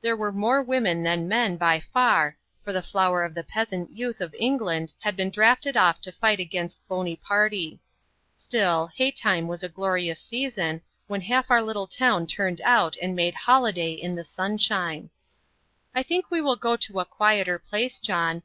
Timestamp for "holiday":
13.34-13.92